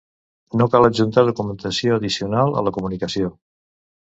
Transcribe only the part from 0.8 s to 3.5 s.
adjuntar documentació addicional a la comunicació.